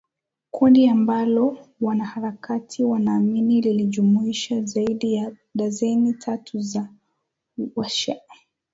Kundi 0.51 0.89
ambalo 0.89 1.57
wanaharakati 1.81 2.83
wanaamini 2.83 3.61
lilijumuisha 3.61 4.61
zaidi 4.61 5.13
ya 5.13 5.31
darzeni 5.55 6.13
tatu 6.13 6.59
za 6.61 6.87
wa-shia. 7.75 8.21